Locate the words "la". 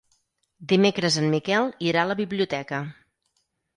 2.13-2.19